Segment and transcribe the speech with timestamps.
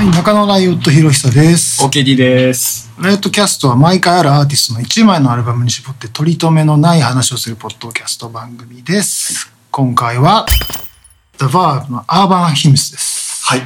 [0.00, 1.84] はい、中野ライオットひろひさです。
[1.84, 2.90] OKD です。
[2.98, 9.52] ライオットキャストは毎回あるアーティストの1枚のアルバムに絞って取り留めのない話をするポッドキャスト番組です。
[9.70, 10.46] 今回は
[11.36, 13.44] The Verb のアーバンヒムスです。
[13.44, 13.60] はい。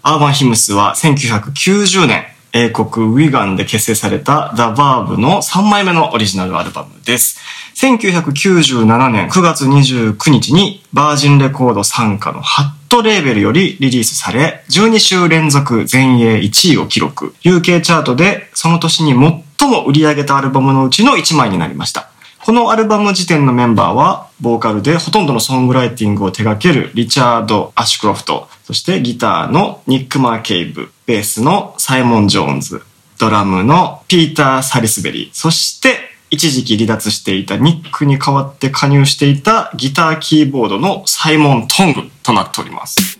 [0.00, 2.24] アーバンヒムスは1990年、
[2.54, 7.38] 英国ウィガンで結成された The Verb の3枚目のオリジナルアルバムです。
[7.74, 17.34] 1997年9月29日にバージンレコード傘下のハットレーベルよりリリースされ、12週連続全英1位を記録。
[17.42, 19.12] UK チャートでその年に
[19.58, 22.08] 最も売り上げたアルバムのうちの1枚になりました。
[22.44, 32.82] このアルバム時点のメンバーは、ボーカルでほとんどのソングライティングを手掛けるリチャード・アシュクロフト、そしてギターのニック・マーケイブ、ベースのサイモン・ジョーンズ、
[33.18, 43.18] ドラムのピーター・サリスベリー、そして一時期離脱していたニックに代わって加入していたギターキーボードのサイモン・トングとなっております。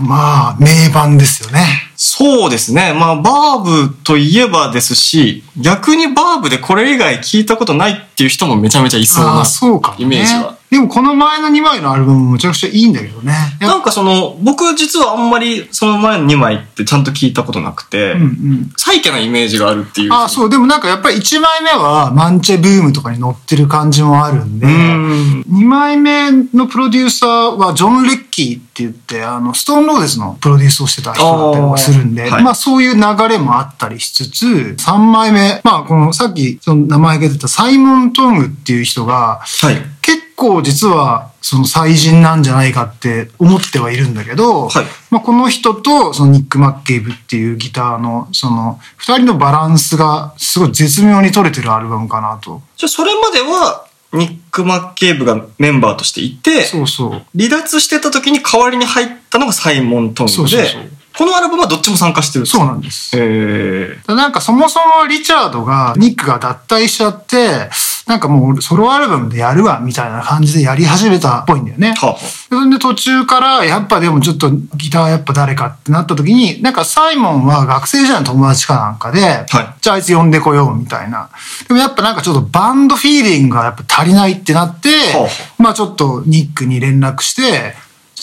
[0.00, 1.60] まあ、名盤ですよね。
[1.96, 2.94] そうですね。
[2.94, 10.04] まあ、バーブといえばですし、逆にバーブでこれ以外聞いたことないっていう人もめちゃめちゃいそうなああ、そうかもね。
[10.04, 10.56] イメージは。
[10.70, 13.32] でもこの前の2枚のアルバムもめちゃくちゃいいんだけどね。
[13.60, 18.72] なんかその、僕実はあんまりその前の2枚ってちゃんと聞いたことなくて、うんうん。
[18.76, 20.12] サイケなイメージがあるっていう。
[20.12, 20.50] ああ、そう。
[20.50, 25.40] でもなんかやっぱり1枚目はマンチェブームとかに乗ってる感じもあるんで、ん。
[25.42, 39.99] 2枚目のプロデューサーはジョン・レッキーって言って、あの、ストーンローデスのプロデュースをしてた人だったりもするんで、はいまあそういう流れもあったりしつつ、3枚目、まあこのさっきその名前が出たサイモン・トングっていう人が、はい。
[40.40, 52.62] 結構実はその最人なんじゃないかって思ってはいるんだけど、はいまあこの人とそのニック・マッケイブっていうギターのその二人のバランスがすごい絶妙に取れてるアルバムかなと。
[52.76, 57.10] じゃあそれまでは、ニック・マッケーブがメンバーとしていて、そうそう。
[57.36, 63.16] 離脱してた時に代わりに入ったのがサイモン・トングで、そうそうそうこのアルバムはどっちも参加してるんですそうかなんです。
[63.16, 67.68] へーなんかそもそもリチャードが、ニックが脱退しちゃって、
[68.06, 71.94] なんかもうソロアルバムでやるわ、みたいな感じでやり始めたっぽいんだよね。
[71.96, 79.46] はそれで途中から、やっぱでもちょっとギターやっぱ誰かってなった時に、なんかサイモンは学生時代の友達かなんかで、はい
[79.80, 81.30] じゃああいつ呼んでこようみたいな。
[81.68, 85.28] でもやっぱなんかちょっとバンドフィーリングがやっぱ足りないってなって、はあは
[85.58, 87.74] まあちょっとニックに連絡して、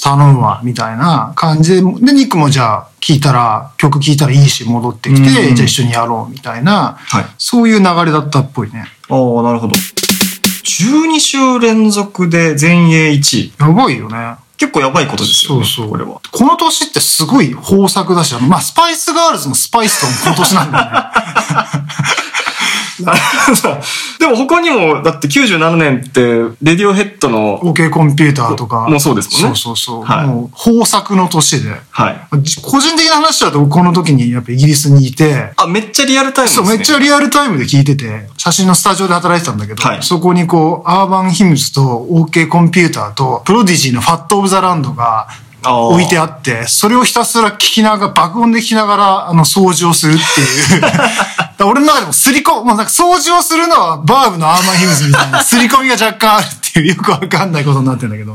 [0.02, 8.86] 頼むわ、みたいな感じで、で、ニックもじゃあ聞いたら、曲聞いたらいいし戻ってきて、うんじゃあ一緒にやろうみたいな、はいそういう流れだったっぽいね。
[9.10, 9.74] ああ、なるほど。
[9.76, 13.54] 12週連続で全英1位。
[13.60, 14.36] やばいよね。
[14.58, 15.66] 結構やばいことですよね。
[15.66, 15.90] そうそう。
[15.90, 16.20] これは。
[16.32, 20.92] この年ってすごい豊作だし、まあ、スパイスガールズのスパイスともこの年なんだよね。
[24.20, 26.22] でも他にも、だって97年って、
[26.62, 28.88] レディオヘッドの、OK コンピューターとか。
[28.90, 30.04] もうそうですもんねそうそうそう。
[30.04, 31.72] はいもう豊作の年で。
[31.92, 32.28] はい。
[32.42, 36.72] じ個人的な話だと、この時にやっぱイギリスにいて、あ、めっちゃリアルタイムですそう、ね。
[36.72, 45.28] めっちゃリアルタイムで聞いてて、写真のスタジオで働いてたんだけど、はいそこにこう、アーバンヒムズと OK コンピューターと、プロディジーのファットオブザランドが
[45.64, 50.82] 置いてあって、それをひたすら聞きながら、爆音で聞きながら、あの、掃除をするっていう。
[51.66, 58.34] 俺の中でもすりこ、もうなんか掃除をするのはバーブのアーバンヒムズみたいな、すり込みが若干あるっていう、よくわかんないことになってるんだけど。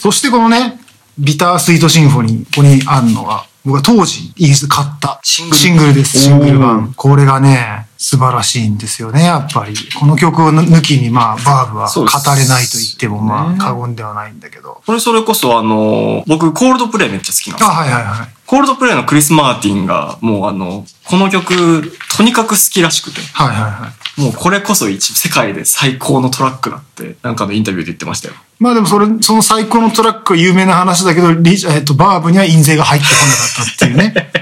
[0.00, 0.80] そしてこのね、
[1.18, 6.92] ビタースイートシンフォニー、ここにあるのは、僕は当時、イギリスで買ったシングルシングルです、シングル版。
[6.96, 9.74] これがね、素晴らしいんですよね、やっぱり。
[9.98, 12.02] この曲を抜きに、まあ、バーブは語
[12.36, 14.82] れないと言っても、まねあ、過言ではないんだけど。
[14.84, 17.80] これそれこそあの、僕コールドプレイめっちゃ好きなんですあ、よ。
[17.80, 18.28] はいはいはい。
[18.46, 24.20] コールドプレイのクリス・マーティンが、もうあの、この曲、とにかく好きらしくて、はいはいはい。
[24.20, 28.34] もうこれこそ一、世界で最高のトラックだって、なんかのインタビューで言ってましたよ。
[28.58, 34.32] まあでもそれ、その最高のトラックは有名な話だけど、リえっと、バーブには印税が入ってこなかったっていうね。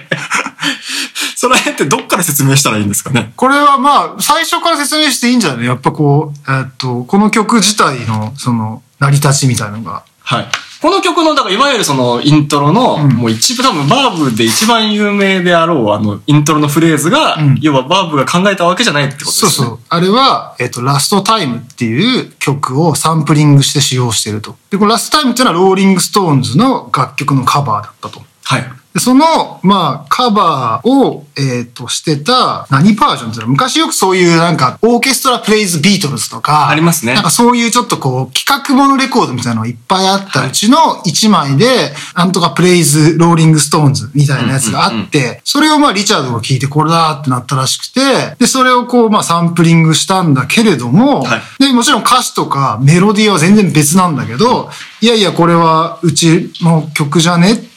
[1.36, 3.32] その辺ってどっから説明したらいいんですかね？
[3.36, 10.04] これはまあ、最初から説明していいんじゃないやっぱこう、えっと、この曲自体の、その、成り立ちみたいなのが。
[10.22, 10.48] はい。
[10.82, 19.50] この曲の、だからいわゆるそのイントロの、うんもう一部多分バーブで一番有名であろうあのイントロのフレーズが、うん要はバーブが考えたわけじゃないってことですね。
[19.50, 19.78] そうそう。
[19.88, 24.56] あれは、えっ、と、ラストタイムっていう曲をサンプリングして使用してると。
[24.70, 28.20] で、このラストタイムっていうのはローリングストーンズの楽曲のカバーだったと。
[28.42, 28.64] はい。
[28.94, 37.14] でその、まあ、カバーを、えっ、と、してた、何バージョンっていうの昔よくそういうなんか、オーケストラプレイズビートルズとか、ありますね。
[37.14, 51.40] なんかそういうちょっとこう、企画ものレコードみたいなのがいっぱいあったうちの1枚で、なんとかプレイズローリングストーンズみたいなやつがあって、それをまあ、リチャードが聞いてこれだってなったらしくて、で、それをこう、まあ、サンプリングしたんだけれども、はい。
[51.58, 54.68] で、もちろん歌詞とかメロディーは全然別なんだけど、
[55.00, 57.71] いやいや、これはうちの曲じゃね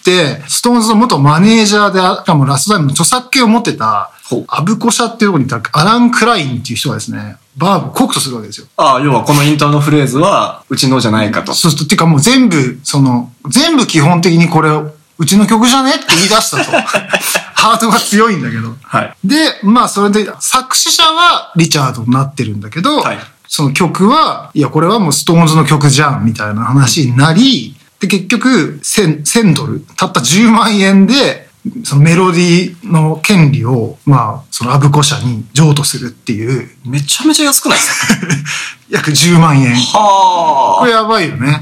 [0.47, 4.11] ストーンズの元マネージャーで、しかもラストタイムの著作権を持ってた
[4.47, 8.67] アブコ社っていうところにいたアラン・クラインっていう人がですね、バーブを告訴するわけですよ。
[8.77, 11.53] ああ、要はこのイントロのフレーズは、うちのじゃないかと。
[11.53, 14.69] そうすると、っていうかもう全部、その、全部基本的にこれ、
[15.17, 16.71] うちの曲じゃねって言い出したと。
[17.55, 18.75] ハートが強いんだけど。
[18.83, 19.15] はい。
[19.23, 23.17] で、まあそれで、作詞者はリチャードになってるんだけど、はい
[23.47, 31.45] その曲は、いや、これはもうストーンズの曲じゃん、みたいな話になり、で、結局、1000 1000ドル、たった10万円で、
[31.83, 38.25] そのメロディーの権利を、まあ、そのアブコ社に譲渡するっていう、めちゃめちゃ安くないですか？
[38.89, 39.73] 約10万円。
[39.75, 41.61] はこれやばいよね。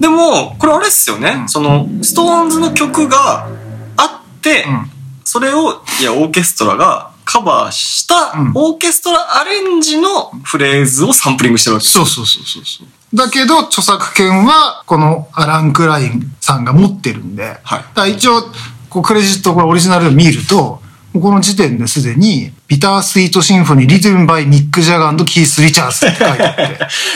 [0.00, 1.44] でも、これあれっすよね。
[1.46, 3.48] その、ストーンズの曲が
[3.96, 4.90] あって、うん
[5.24, 11.92] それを、いや、オーケストラがカバーしたうん、オーケストラアレンジのフレーズをサンプリングしてるわけです。
[11.92, 13.16] そうそうそうそうそう。
[13.16, 18.44] だけど、著作権は、このアラン・クラインさんが持ってるんで、はいだから一応、
[18.88, 20.80] こうクレジット、これオリジナルを見ると、
[21.12, 26.42] この時点ですでに、ビタースイートシンフォニー、 written by ミック・ジャガーキース・リチャーズって書いて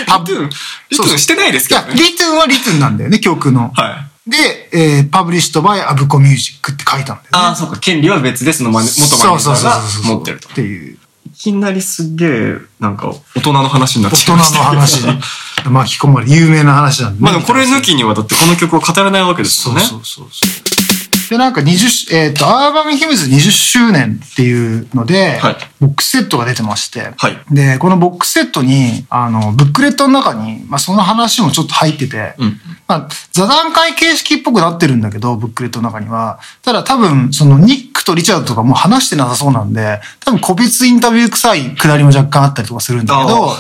[0.09, 0.29] あって。
[0.29, 1.95] written、written してないですけどね。
[1.95, 3.73] written は written なんだよね、曲の。
[3.75, 4.12] はい。
[4.27, 4.37] で、
[4.73, 7.29] えー、 published by アブコミュージックって書いたんだよね。
[7.33, 7.79] ああ、そうか。
[7.79, 10.53] 権利は別で、そのマネ元マネージャーが持ってるとっ。
[10.53, 10.99] ていう。
[11.27, 15.13] いきなりすげえ、なんか、大人の話になっ大人のちゃいましたけど。
[15.13, 17.25] 話に巻き込まれ、有名な話なんで、ね。
[17.25, 19.85] まあでもこれ抜きにはだってこの曲を語れないわけですそうよね。
[19.87, 20.92] そうそうそう。
[21.33, 32.61] で、なんか20、えっ、と、アーバンヒムズ20周年っていうので、はいボックスセットが出てまして、はいで、このボックスセットに、あの、ブックレットの中に、まあ、その話もちょっと入ってて、うん。
[32.87, 36.39] まあ、座談会形式っぽくなってるんだけど、ブックレットの中には。
[36.63, 43.57] ただ多分、そのニックとリチャードとかもう話してなさそうなんで、多分個別インタビュー臭いくだりも若干あったりとかするんだけど、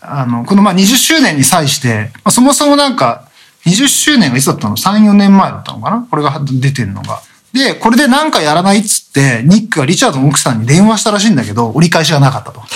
[0.00, 3.25] あの、このまあ20周年に際して、まあ、そもそもなんか、
[3.66, 6.06] 20周年がいつだったの ?3、4年前だったのかな？
[6.08, 7.20] これが出てるのが。
[7.52, 12.62] で、これでなんかやらないっつって、ニックがリチャードの奥さんに電話したらしいんだけど、折り返しがなかったと。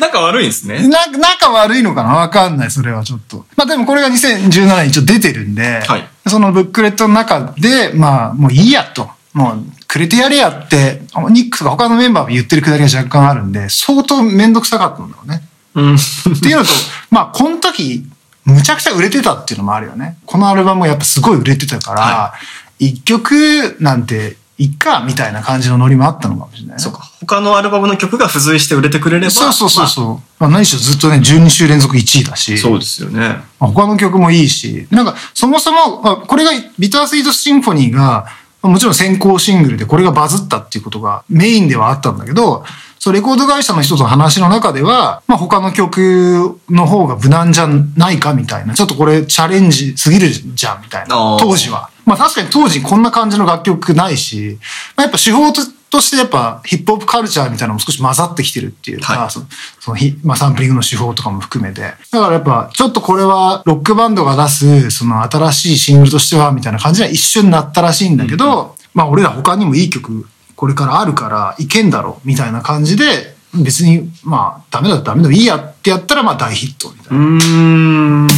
[0.00, 0.86] 仲悪いんですね。
[0.88, 2.10] な、仲悪いのかな？
[2.10, 3.44] わかんない、それはちょっと。
[3.56, 9.10] まあでもこれが2017年一応出てるんで、はいそのブックレットの中で、まあもういいやと。
[9.32, 15.42] もうくれてやれやって、ニックとか他のメンバーも言ってるくだりが若干あるんで、相当めんどくさかったんだろうね。
[15.74, 15.94] うん。
[15.94, 15.98] っ
[16.40, 16.70] ていうのと、
[17.10, 18.06] まあこの時、
[18.46, 20.16] むちゃくちゃ売れてたっていうのもあるよね。
[20.24, 22.34] このアルバムもやっぱすごい売れてたからは、
[22.78, 26.82] 一、曲なんて、いっか、みたいな感じのノリもあったのかもしれないね。
[26.82, 27.00] そうか。
[27.20, 29.30] 他のアルバムの曲が付随して売れてくれれば。
[29.30, 30.22] そうそうそうまそう。
[30.38, 32.54] まあ、何しろずっとね、12週連続1位だし。
[32.54, 33.20] あそうですよね。
[33.60, 38.26] まあ他の曲もいいし、なんか、そもそも、まあこれが、ビタースイートシンフォニーが、
[38.62, 42.64] まあもちろん先行シングルでこれがバズったっていうことがメインではあったんだけど、
[42.98, 51.90] そう、レコード会社の人との話の中では、まあ他の曲の方が無難じゃないかみたいな、ちょっとこれチャレンジすぎるじゃんみたいな、当時は。
[52.04, 54.58] まあ確かに当時こんな感じの楽曲ないし、
[54.96, 59.30] まあやっぱ手法ととしてやっぱヒップホップカルチャーみたいなのも少し混ざってきてるっていうか、はい。
[59.30, 59.46] その
[59.78, 61.80] そのヒまあサンプリングの手法とかも含めて。
[61.80, 77.38] だからやっぱちょっとこれはロックバンドが出すその新しいシングルとしてはみたいな感じには一瞬なったらしいんだけど、まあ俺ら他にもいい曲これからあるからいけんだろうみたいな感じで別にまあダメだダメでもいいやってやったらまあ大ヒットみたいうな。
[77.38, 78.28] ーん。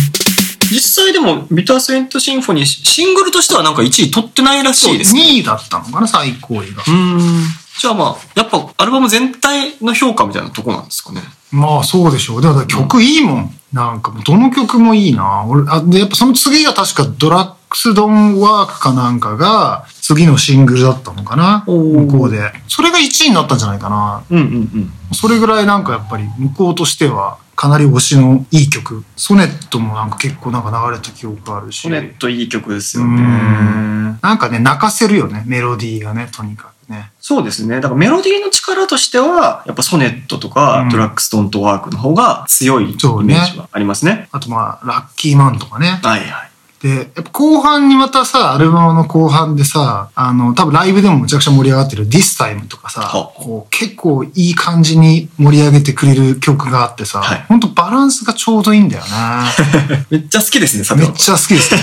[0.71, 5.23] 実際でも、ビタースエントシンフォニー、シングルとしてはなんか1位取ってないらしいですね。
[5.23, 6.83] 2位だったのかな最高位が。
[6.83, 7.41] うーん。
[7.79, 11.23] じゃあまあ、やっぱアルバム全体の評価みたいなとこなんですかね。
[11.53, 12.43] まあそうでしょう。
[12.43, 13.55] だから曲いいもん。
[13.73, 15.45] なんかもうどの曲もいいな。
[15.47, 22.53] 俺、あ、で、やっぱその次が確かドラッグスドンワークかなんかが次のシングルだったのかな向こうで。
[22.69, 24.25] それが1位になったんじゃないかな。
[24.31, 24.93] うんうんうん。
[25.15, 29.05] それぐらいなんかやっぱり向こうとしてはかなり推しのいい曲。
[29.17, 31.83] ソネットもなんか結構なんか流れた記憶あるし。
[31.83, 33.21] ソネットいい曲ですうよね。
[33.23, 35.43] んなんかね、泣かせるよね。
[35.47, 37.11] メロディーがね、とにかくね。
[37.21, 37.77] そうですね。
[37.77, 42.87] だからメロディーの力としては、やっぱソネットとか、うんドラッグストントワークの方が強いイ
[43.25, 44.29] メージはありますね。
[44.33, 46.01] あとまあ、ラッキーマンとかね。
[46.03, 46.51] はいはい。
[46.83, 59.03] で、やっぱ後半にまたさ、アルバムの後半でさ、あの、多分ライブでもむちゃくちゃ盛り上がってる This Time とかさ、はこう結構いい感じに盛り上げてくれる曲があってさ、はいほんとバランスがちょうどいいんだよ
[59.91, 60.07] ね。
[60.11, 61.81] めっちゃ好きですね、さてはめっちゃ好きですね。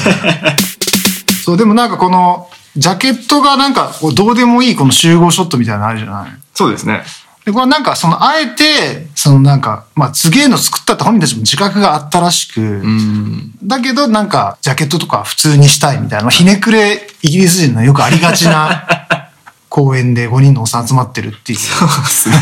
[1.43, 2.47] そう、でもなんかこの、
[2.77, 6.31] ジャケットがなんかこうどうでもいいこの集合ショットみたいなのあるじゃない？
[6.53, 7.03] そうですね。
[7.45, 13.51] で、これなんかその、あえて、そのなんか、まあ、すげえの作ったって本人たちも自覚があったらしく、うん。
[13.63, 18.87] だけどなんか、ジャケットとか普通にしたいみたいな、ひねくれイギリス人のよくありがちな
[19.69, 22.39] 公演で5人のおっさん集まってるっていう、そうですね。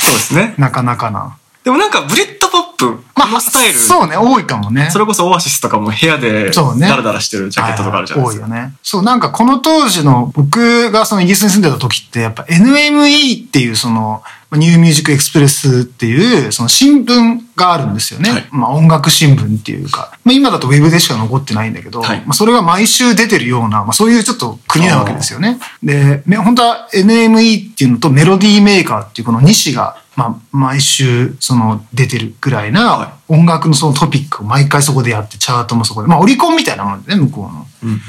[0.00, 0.54] そうですね。
[0.58, 1.36] なかなかな。
[1.66, 4.88] でもなんかブリッドポップ、このスタイル、そうね、多いかもね。
[4.92, 8.46] それこそオアシスとかも部屋でそうねダラダラしてるジャケットとかあるじゃないですか。
[8.46, 8.74] 多いよね。
[8.84, 18.30] そう、なんかこの当時の僕がそのイギリスに住んでた時って、やっぱ NME っていうその、まあニューミュージックエクスプレスっていう、その新聞があるんですよね。
[18.30, 25.58] はいまあ音楽新聞っていうか、まあ今だとウェブでしか残ってないんだけど、はいまあそれが毎週出てるような、まあそういうちょっと国なわけですよね。
[25.82, 36.08] で、め本当は NME っていうのとメロディーメーカーっていうこの2紙が、まあ毎週その出てるぐらいな、はい音楽のそのトピックを毎回そこでやって、チャートもそこで。
[36.08, 37.66] まあオリコンみたいなもんでね、向こうの。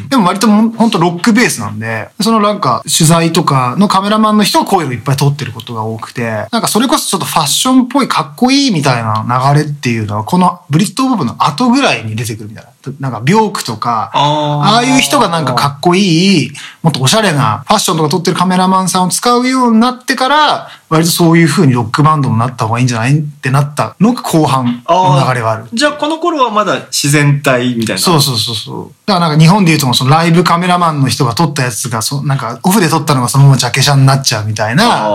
[0.10, 12.70] でも割ともんほんとロックベースなんで、そのなんか取材とかのカメラマンの人が声をいっぱい撮ってることが多くて、なんかそれこそちょっとファッションっぽいかっこいいみたいな流れっていうのは、このブリッドポップの後ぐらいに出てくるみたいな。
[13.00, 16.52] なんかビョークとか、あーああいう人がなんかかっこいい、
[16.82, 23.20] もっとおしゃれなファッションとか撮ってるカメラマンさんを使うようになってから、割とそういう風にロックバンドになった方がいいんじゃない？
[23.20, 25.66] ってなったのが後半の流れはある。
[25.74, 28.02] じゃあこの頃はまだ自然体みたいな。
[28.02, 28.92] そうそうそうそう。
[29.06, 35.08] だからなんか日本で言うとそのライブカメラマンの人が撮ったやつがそ、なんかオフで撮ったのがそのままジャケ写になっちゃうみたいな。
[35.08, 35.10] あ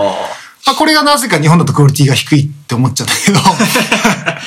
[0.65, 3.41] まあこれがなぜか日本だとクオリティが低いって思っちゃったけど、あ。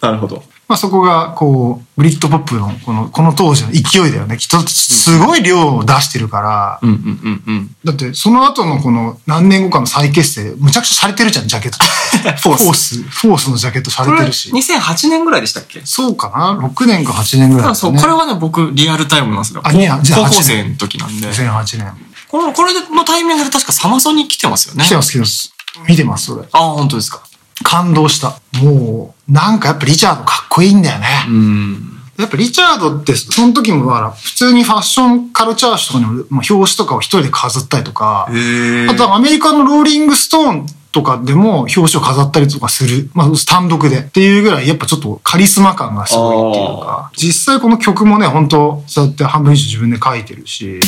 [0.00, 0.42] なるほど。
[0.66, 4.36] まあそこがこう、ブリットポップのこの、この当時の勢いだよね。
[4.36, 7.76] きっとすごい量を出してるから、うんうんうんうん。
[7.84, 11.78] だってその後のこの何年後かの再結成、むちゃくちゃ洒落てるじゃん、ジャケット。
[12.40, 13.02] フォースフォース。
[13.02, 14.50] フォースのジャケット洒これ落てるし。
[14.50, 15.82] 2008年ぐらいでしたっけ？
[15.84, 17.94] そうかな ?6 年か8年ぐらいだそう。
[17.94, 19.60] これはね、僕、リアルタイムなんですよ。
[19.64, 21.28] あいやじゃあ高8校生の時なんで。
[21.28, 21.92] 2008年。
[22.28, 24.84] この、これのタイミングで確かサマソニ来てますよね。
[24.84, 25.52] 来てます、来てます。
[25.88, 26.42] 見てます、それ。
[26.52, 27.22] ああ、本当ですか。
[27.62, 28.40] 感動した。
[28.62, 31.06] もう、なんかやっぱリチャードかっこいいんだよね。
[31.28, 32.00] うん。
[32.18, 38.28] やっぱリチャードって、その時もだから、普通にファッションカルチャー誌とかにも、まあ、表紙とかを一人で飾ったりとか。
[38.28, 43.10] あとはアメリカのローリングストーンとかでも表紙を飾ったりとかする。
[43.14, 44.00] まあ、単独で。
[44.00, 50.80] っていうぐらい、やっぱちょっとカリスマ感がすごいっていうか、実際この曲もね、本当そうやって半分以上自分で書いてるし、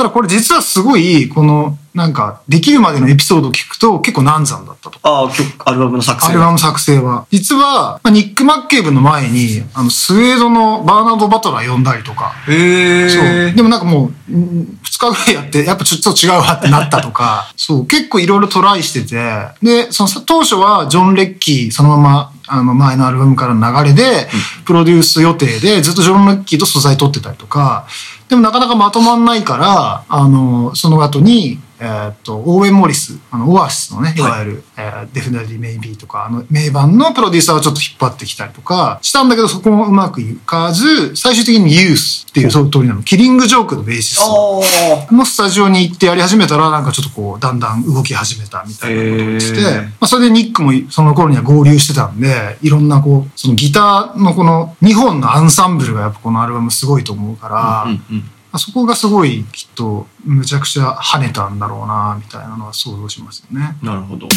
[0.00, 4.98] ただこれ実はすごい、この、なんか、できるまでのエピソードを聞くと結構難産だったと。
[5.02, 6.28] ああ、曲、アルバムの作成。
[6.30, 7.26] アルバム作成は。
[7.30, 13.08] 実は、まあニック・マッケイブの前に、あの、スウェードのバーナード・バトラー呼んだりとか、へえ。
[13.10, 13.20] そ
[13.52, 13.54] う。
[13.54, 19.16] でもなんかもう、うん二日ぐらいやって、やっぱちょっと違うわってなったとか、そう、結構いろいろトライしてて、
[19.62, 24.28] で、その当初はジョン・レッキー、そのまま、あの前のアルバムからの流れで、
[24.64, 27.86] プロデュース予定でずっとジョン・レッキーと素材取ってたりとか、
[28.28, 44.62] でもなかなかまとまんないから、あの、その後に、えーっと、オーウェン・モリス、あの、オアシスのね、いわゆる、えー、デフィナリー・メイビーとか、あの、名盤のプロデューサーをちょっと引っ張ってきたりとか、したんだけど、そこもうまくいかず、最終的にユースっていう、その通りなの、キリング・ジョークのベーシスト
[45.10, 57.84] あのスタジオに行ってやり始めたら、なんかちょっとこう、だんだん動き始めたみたいなことを言ってまあ、それでニックもその頃には合流してたんで、いろんなこう、そのギターのこの2本のアンサンブルがやっぱこのアルバムすごいと思うから、あ。
[57.84, 58.18] うんうん。
[58.18, 63.76] まあそこがすごいきっとむちゃくちゃ跳ねたんだろうなみたいなのは想像しますよね。
[63.82, 64.28] なるほど。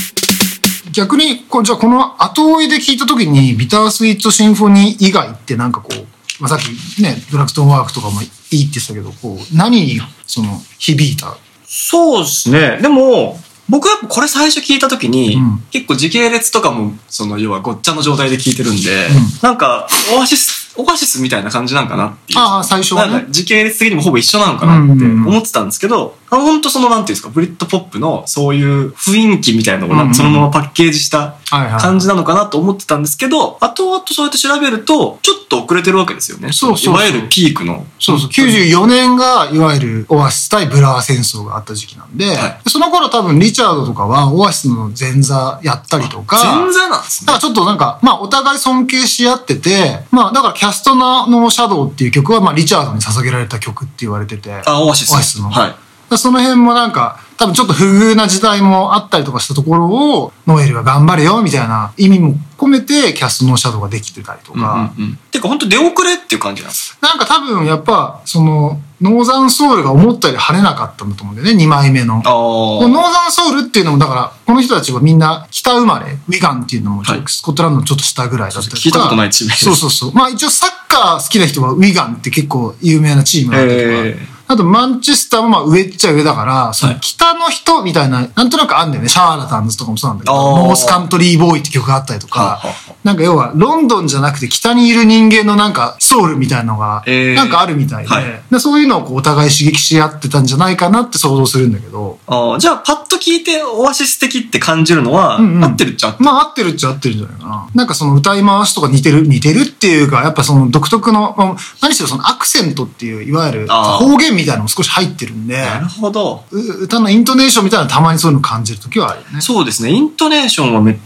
[0.92, 11.36] 逆にじゃあこの後追いで聞いた時にビタースイートシンフォニー以外ってなんかこう、まあ、さっきねドラクトンワークとかもいいって言ってたけどこう何にその響いた？
[11.66, 12.78] そうですね。
[12.84, 22.40] でも、僕はこれ最初聞いた時に、うん結構時系列とかも、その、要はごっちゃの状態で聞いてるんで、うんなんか、オアシス、オアシスみたいな感じなんかなっていう。
[22.40, 31.36] ああ最初はねなんか時系列的にもほぼ一緒なのかなって思ってたんですけど、あ本当その、なんていうんですか、ブリッドポップのそういう雰囲気みたいなのをなんかそのままパッケージした
[31.80, 36.52] 感じなのかなと思ってたんですけど、後々そうやって調べると、ちょっと遅れてるわけですよね。
[36.52, 37.86] そうそういわゆるピークの。
[38.00, 47.40] そうそう94年がいわゆるオアシス対ブラー戦争があった時期なんで、はいその頃多分リチャードとかはオアシスの前座やったりとか前座なんですねだから。
[47.40, 54.62] ちょっとなんか、まあお互い尊敬し合ってて、まあだからキャストノーシャドウっていう曲はまあリチャードに捧げられた曲って言われてて。
[54.66, 55.14] あ、オアシス。
[55.14, 55.76] オアシスのはい。
[56.18, 65.20] その辺もなんか、多分ちょっと不遇な時代もあったりとかしたところを、ノエルが頑張れよみたいな意味も込めてキャストのシャドウができてたりとか、うんうんうん。
[65.32, 66.98] てか本当出遅れっていう感じなんです。
[67.02, 72.22] なんか多分やっぱ、その、ノーザンソウルが思ったより跳ねなかったんだと思うんだよね、2枚目の。
[72.24, 78.82] ノーザンソウルっていうのも、だから、この人たちはみんな北生まれ、ウィガンっていうのもスコットランドのちょっと下ぐらいだったりとか。
[78.82, 80.14] 聞いたことないチームですそうそうそう。
[80.14, 83.92] まあ一応サッカー好きな人はウィガンって結構有名なチームだったりとか。
[84.06, 89.10] えあと、マンチェスターもまあ上っちゃ上だから、その北の人みたいな、なんとなくあんだよね。
[89.10, 90.76] シャーラタンズとかもそうなんだけど、ノー。
[90.76, 92.62] スカントリーボーイって曲があったりとか。
[92.64, 97.36] あ、なんか要は、ロンドンじゃなくて北にいる人間のなんかソウルみたいなのが、えー。
[97.36, 98.42] なんかあるみたいで、はい。
[98.52, 106.26] でそういうのをこうお互い刺激し合ってたんじゃないかなって想像するんだけど、あーじゃあ、パッと聞いてオアシス的って感じるのは、合ってるっちゃ合ってる？
[106.26, 107.70] まあ合ってるっちゃ合ってるんじゃないかな。
[107.74, 116.44] なんかその歌い回しとか似てる、似てるっていうか、やっぱその独特の、まあ何しろそのアクセントっていう、いわゆる方言みたいなのも少し入ってるんで、なるほど。
[116.52, 119.42] う歌のイントネーションみたいなのたまにそういうの感じるときはあるよね。
[119.42, 119.92] そうですね。
[119.92, 120.98] イントネーションはめっ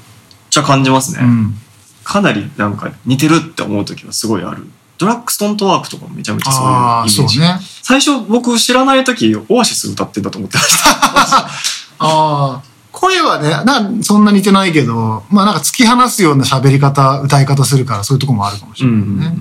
[0.49, 1.19] ちゃ感じますね。
[1.23, 1.55] うん。
[2.03, 4.65] かなりなんか似てるって思う時はすごいある。
[4.97, 7.15] ドラッグスドントワークとかもめちゃめちゃそういうイメああ、ージ。
[7.15, 7.59] そうね。
[7.83, 11.47] 最初僕知らない時オアシス歌ってんだと思ってました。
[11.99, 19.35] ああ、声はね、な、そんな似てないけど、まあなんか突き放すような喋り方、歌い方するからそういうとこもあるかもしれないね。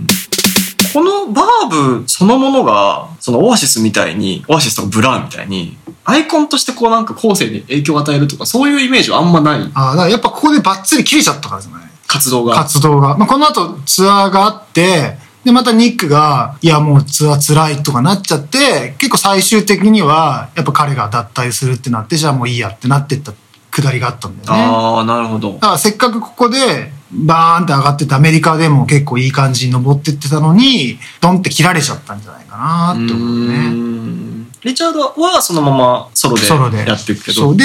[0.96, 5.76] このバーブそのものが、そのオアシスみたいに、オアシスとかブラーみたいに、
[6.06, 11.88] アイコンとしてこうなんか後世に影響を与えるとか、そういうイメージはあんまないああ、だからやっぱここでバッツリ切れちゃったからじゃない？
[12.06, 12.54] 活動が。
[12.54, 13.14] 活動が。
[13.18, 23.34] まあこの後ツアーがあって、で、またニックが、いやもうツアー辛いとかなっちゃって、結構最終的には、やっぱ彼が脱退するってなって、じゃあもういいやってなってった
[23.70, 24.64] くだりがあったんだよね。
[24.64, 25.58] ああ、なるほどだ。
[25.58, 33.70] からせっかくここでバーンって上がっててアメリカでも結構いい感じに登ってってたのに、ドンって切られちゃったんじゃないかなって思うね。
[33.70, 36.78] んリチャードはそのままソロで。
[36.78, 37.54] やっていくけど。
[37.54, 37.64] で、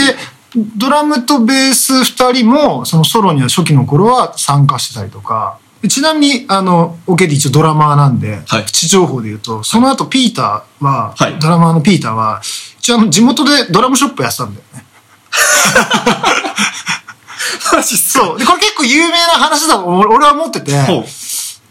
[0.77, 5.57] ドラムとベース二人も、そのソロには初期の頃は参加してたりとか、
[5.87, 12.41] ちなみに、あの、オケで一応ドラマーなんで、はいプチ情報で言うと、その後ピーターは、はいドラマーのピーターは、
[12.77, 14.85] 一応あの、地元でドラムショップやってたんだよね。
[17.73, 18.25] マジっすか？
[18.25, 18.39] そう。
[18.39, 20.71] で、これ結構有名な話だと俺俺は思ってて、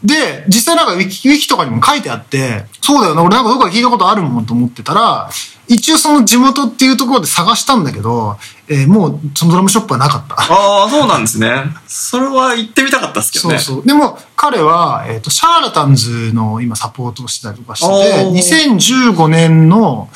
[0.02, 5.28] で、実際なんかウィキウィキとかにも書いてあって、そうだよな、俺なんかどこかで聞いたことあるもんと思ってたら、
[5.68, 8.36] 一応その地元っていうところで探したんだけど、
[8.66, 10.34] えーもうそのドラムショップはなかった。
[10.36, 11.64] ああ、そうなんですね。
[11.86, 13.58] それは行ってみたかったっすけどね。
[13.58, 13.86] そうそう。
[13.86, 20.08] でも彼は、えっ、と、シャーラタンズの今サポートをしてたりとかしてて、おー2015年の、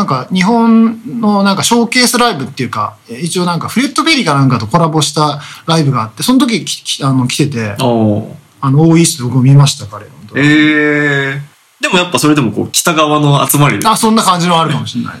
[0.00, 7.76] なんか日本のなんかショーケースライブっていうか、えー一応なんかフレットベリーかなんかとコラボしたライブがあって、その時ききあの来てて、
[8.62, 10.12] あの、オーイーストで僕も見ました、彼の。
[10.36, 11.42] ええ
[11.82, 13.86] でもやっぱそれでもこう、北側の集まりで。
[13.86, 15.14] あ、そんな感じのあるかもしれない。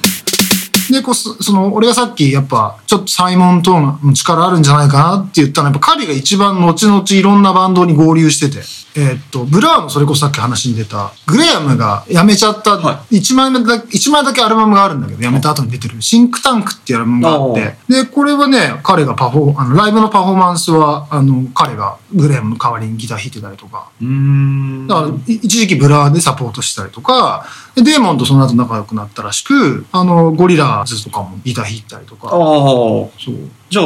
[0.90, 8.62] で、こう、そその、俺がさっき、やっぱ、ちょっとサイモントングの力あるんじゃないかなって言ったのは、やっぱ彼が一番後々いろんなバンドに合流してて、
[8.96, 24.86] えーっと、ブラーのそれこそさっき話に出た、グレアムが辞めちゃった、は1枚目だけ、一枚だけアルバムがあるんだけど、辞めた後に出てる、シンクタンクっていうアルバムがあって、で、これはね、彼がパフォー、あの、ライブのパフォーマンスは、あの、彼がグレアムの代わりにギター弾いてたりとか、うーん。
[24.88, 32.28] だから、い一時期ブラーでサポートしたりとか、でデーモンとその後仲良くなったらしく、あの、ゴリラズとかもギター弾いたりとか。
[32.28, 32.34] ああ。
[32.36, 33.34] そう。
[33.68, 33.84] じゃあ、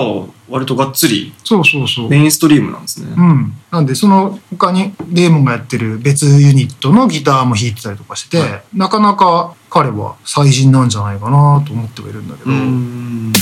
[0.48, 2.08] 割とがっつりそうそうそう。
[2.08, 3.12] メインストリームなんですね。
[3.16, 3.54] うん。
[3.70, 13.32] なんで、その他にデーモンがやってる別ユニットのギターも弾いてたりとかしてて、はなかなか彼は最人なんじゃないかなと思ってはいるんだけど、うーん。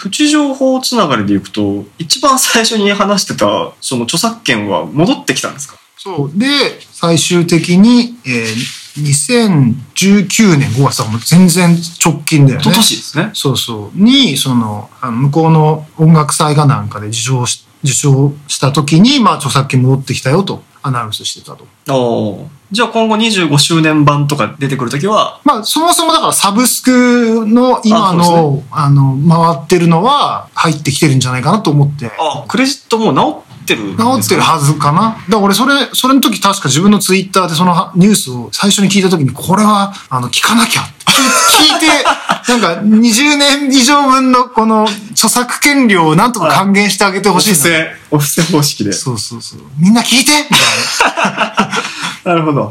[0.00, 5.76] プチ情報つながりでいくと、一番最初に話してた、その著作権は戻ってきたんですか？
[5.96, 6.38] そう。
[6.38, 6.46] で、
[6.92, 8.54] 最終的に、えー、
[9.02, 12.64] 2019年5月はもう全然直近だよね。
[12.64, 13.30] 年ですね。
[13.34, 13.98] そうそう。
[13.98, 21.66] に、その、あの向こうの音楽祭がなんかで受賞し、受賞した時に、まあ、著作権戻ってきたよとアナウンスしてたと。
[21.88, 22.58] ああ。
[22.70, 29.16] じゃあ今後25周年版とか出てくるときは、まあ、そもそもだからサブスクの今あそうの、あの、
[29.56, 32.10] 回ってるのは入ってきてるんじゃないかなと思って。
[32.18, 35.10] あクレジットもう直ってる治ってるはずかな。
[35.10, 40.98] だから俺それ、それの時確か自分のツイッターでそのはニュースを最初に聞いた時に、これは、あの、聞かなきゃって
[41.62, 41.86] 聞いて、
[42.48, 47.76] なんか20年以上分のこの著作権料をなんとか還元してあげておほしい布な。
[47.76, 48.92] 施、お布施方式で。
[48.92, 49.60] そうそうそう。
[49.78, 51.70] みんな聞いて みたいな。
[52.32, 52.68] なるほど。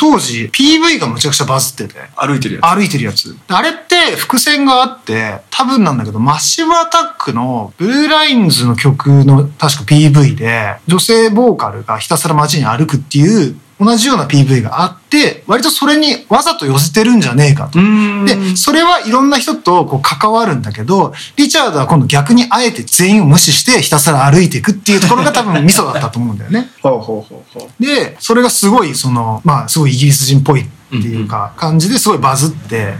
[0.00, 2.00] 当時、PV がむちゃくちゃバズってて。
[2.16, 2.64] 歩いてるやつ。
[2.74, 3.36] 歩いてるやつ。
[3.48, 17.78] あれって伏線があって、多分なんだけど、マッシブアタックのブルーラインズの曲の確か PV で、女性ボーカルがひたすら街に歩くっていう、同じような PV があって、割とそれにわざと寄せてるんじゃねえかと。
[17.78, 26.68] で、それはいろんな人とこう関わるんだけど、リチャードは今度逆にあえて全員を無視してひたすら歩いていくっていうところが多分ミソだったと思うんだよね。
[27.80, 32.92] で、それがすごい、その、まあ、すごいイギリス人っぽいっていうか、感じですごいバズって、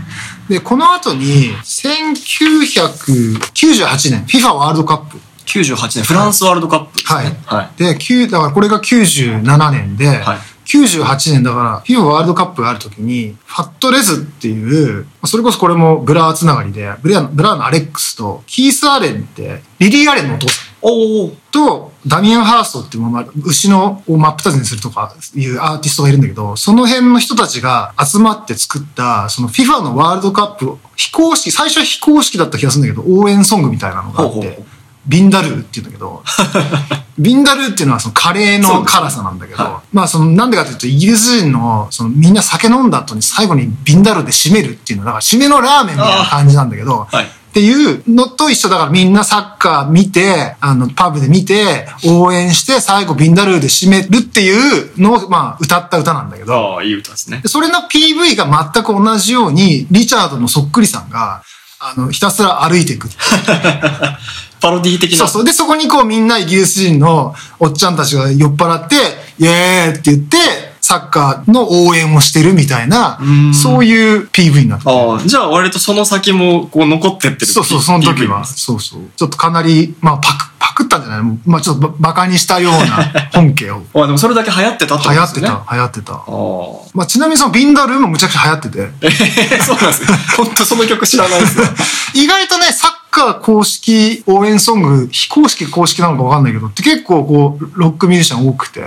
[0.49, 5.21] で、この後に、1998年、FIFA ワールドカップ。
[5.45, 7.19] 98年、フランスワールドカップですね。
[7.19, 7.71] はいはい。
[7.77, 10.39] で、9だからこれが97年で、はい
[10.71, 20.71] 98年だから、FIFA ワールドカップがある時に、 Fat Les っていう、それこそこれもブラーつながりで、ブラーブラーのアレックスと、キース・アレンって、リリー・アレンのお父さん。
[20.83, 34.35] おおと、ダミアン・ハーストっていう、まあ、牛のを真っ二つにするとかいうアーティストがいるんだけど、その辺の人たちが集まって作った、その FIFA のワールドカップ、非公式、最初は非公式だった気がするんだけど、応援ソングみたいなのがあって。
[34.35, 34.65] ほうほうほう、
[35.11, 36.23] ビンダルーっていうんだけど、
[37.19, 57.49] ビンダルーっていうのはそのカレーの辛さなんだけど、はまあそのなんでかというとイギリス人のそのみんな酒飲んだ後に最後にビンダルーで締めるっていうのだから締めのラーメンみたいな感じなんだけど、はいっていうのと一緒だからみんなサッカー見て、あの、パブで見て、応援して、最後ビンダルーで締めるっていうのを、まあ、歌った歌なんだけど、ああ、いい歌ですねで。
[57.49, 61.43] それの PV が全く同じように、リチャードのそっくりさんが、
[61.81, 63.09] あの、ひたすら歩いていく。
[64.61, 65.19] パロディ的な。
[65.19, 65.45] そうそう。
[65.45, 68.97] で、そこにこうみんなイギリス人のおっちゃんたちが酔っ払って、
[69.39, 70.37] イエーって言って、
[70.81, 78.45] サッカーの応援をしてるみたいなーん、そういう PV になってるああ、じゃあ割とその先もこう残ってってるそうそう、その時は。
[78.45, 79.03] そうそう。
[79.17, 80.50] ちょっとかなり、まあ、パク、
[80.81, 81.39] パクったんじゃない？
[81.47, 83.83] まあ、ちょっとババカにしたような 本家を。
[83.95, 85.43] あでもそれだけ流行ってたってことですね。
[85.43, 86.13] 流行ってた、流行ってた。
[86.15, 86.91] ああ。
[86.95, 88.91] まあ、ちなみにそのビンダルーもむちゃくちゃ流行ってて。
[89.03, 89.07] え
[89.59, 90.19] ーそうなんですね。
[90.37, 91.65] 本当その曲知らないですよ。
[92.15, 98.81] 意外とね、サッカー公式応援ソング、非公式公式なのかわかんないけど、って結構こう、ロックミュージシャン多くて。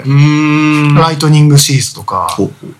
[1.00, 2.36] ライトニングシーズとか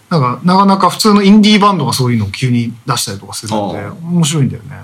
[0.10, 4.78] なんか、なかなか普通のインディーバンドがそういうのを急に出したりとかするんでああ、面白いんだよね。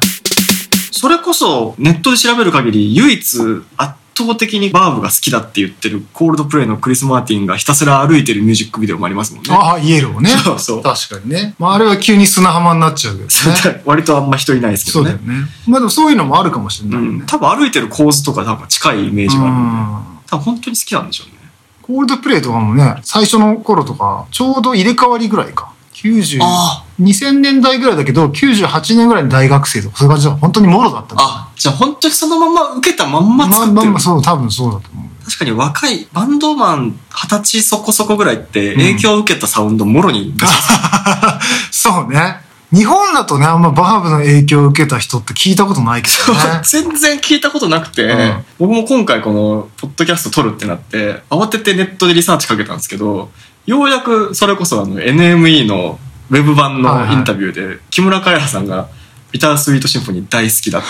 [0.91, 3.37] それこそネットで調べる限り唯一
[3.77, 3.93] 圧
[4.25, 9.49] 倒的にバーブが好きだって言ってるコールドプレイのクリス・マーティンがひたすら歩いてるミュージックビデオもありますもんね。
[9.53, 10.29] ああ、イエローね。
[10.43, 11.55] そうそう確かにね。
[11.59, 13.81] まあ、あれは急に砂浜になっちゃうけどね。
[13.85, 15.39] 割とあんま人いないですけどねそうだよ。
[15.39, 15.47] ね。
[15.67, 17.25] まあでもそういうのもあるかもしれうないよねん。。
[17.25, 19.61] 多分歩いてる構図とか多分近いイメージがあるんで。
[19.61, 21.39] うん多分本当に好きなんでしょうね。
[21.81, 25.71] コールドプレイとかもね、最初の頃とか、ちょうど入れ替わりぐらいか。
[26.03, 33.75] 90、あ2000年代ぐらいだけど、98年ぐらいの大学生とか、そういう感じだ本当にもろだったあ、じゃあ本当にそのまま受けたまんままあ作ってる。
[33.75, 35.09] まあまあそう、多分そうだと思う。
[35.25, 42.41] 確かに若いバンドマン二十歳そこそこぐらいって影響を受けたサウンドもろに出しますそうね。
[42.71, 46.39] 日本だとね、あんまバーブの影響を受けた人って聞いたことないけどね。
[46.63, 53.31] 全然聞いたことなくて、うん僕も今回このポッドキャスト撮るってなって慌ててネットでリサーチかけたんですけど
[53.65, 58.89] ようやくそれこそあの NME のウェブ版のインタビューで木村カエラさんが
[59.31, 60.81] ビタースイートシンフォニー大好きだっ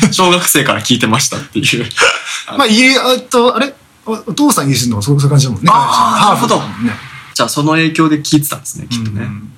[0.00, 1.86] ていう 小学生から聞いてましたっていう
[2.58, 3.72] まあ、いり、あと、あれ？
[4.06, 5.70] おお父さんイギリスのそうそういう感じだもんね。
[5.72, 6.92] あーハーフなるほどだもんね。
[7.32, 9.50] じゃあその影響で聞いてたんですねきっとね、うん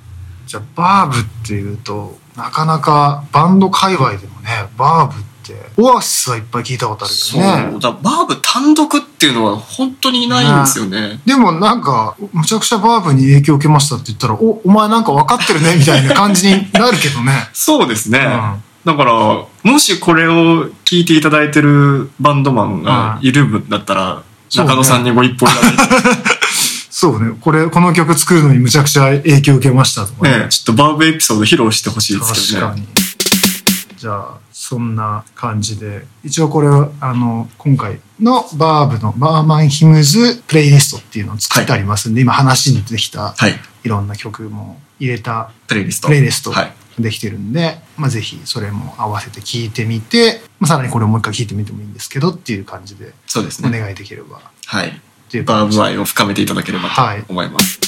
[0.46, 5.35] じゃあ、バーブっていうと、なかなかバンド界隈でもね、バーブって、
[5.76, 7.42] オアシスはいっぱい聞いたことあるけそう。
[7.42, 7.78] どね。
[7.80, 11.20] だバーブ単独っていうのは本当にいないんですよね。
[11.24, 17.48] でもなんか、むちゃくちゃバーブに影響を受けましたって言ったら、お、お前なんか分かってるね、みたいな感じになるけどね。
[17.52, 18.92] そうですね、うん。
[18.92, 24.70] だからもしこれを聞いていただいてるバンドマンがいるんだったら、そうね。
[24.70, 25.78] 中野さんにご一報いただいて、
[26.90, 27.36] そうね。
[27.40, 32.72] これ、この曲作るのにむちゃくちゃ影響を受けましたとかね、ちょっとバーブエピソード披露してほしいですけどね。
[32.72, 32.86] 確かに。
[33.98, 43.54] じゃあ、そんな感じで、一応これは、あの、今回のバーブのバーマンヒムズプレイリストっていうのを作ってありますんで、今話に出てきたはい。
[43.84, 46.08] いろんな曲も入れたプレイリスト。
[46.08, 46.72] プレイリストはい。
[46.98, 53.78] できてるんで、まあぜひそれも合わせて聞いてみて、まあさらにこれをもう一回聞いてみてもいいんですけどっていう感じでおそうですね。
[53.78, 54.40] 願いできれば。
[54.64, 54.88] はい。
[54.88, 54.92] っ
[55.30, 57.24] ていうバーブ愛を深めていただければとはい。
[57.28, 57.78] 思います、